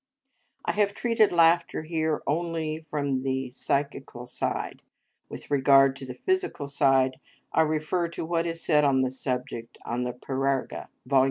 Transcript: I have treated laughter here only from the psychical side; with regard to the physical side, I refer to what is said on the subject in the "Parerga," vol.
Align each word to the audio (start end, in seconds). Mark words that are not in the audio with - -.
I 0.65 0.71
have 0.71 0.95
treated 0.95 1.31
laughter 1.31 1.83
here 1.83 2.23
only 2.25 2.87
from 2.89 3.21
the 3.21 3.51
psychical 3.51 4.25
side; 4.25 4.81
with 5.29 5.51
regard 5.51 5.95
to 5.97 6.07
the 6.07 6.15
physical 6.15 6.65
side, 6.65 7.19
I 7.53 7.61
refer 7.61 8.07
to 8.17 8.25
what 8.25 8.47
is 8.47 8.63
said 8.63 8.83
on 8.83 9.01
the 9.03 9.11
subject 9.11 9.77
in 9.87 10.01
the 10.01 10.13
"Parerga," 10.13 10.87
vol. 11.05 11.19